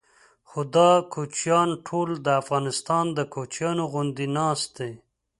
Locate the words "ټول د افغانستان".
1.87-3.05